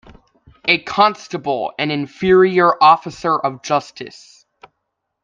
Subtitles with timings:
[0.65, 4.47] A constable an inferior officer of justice.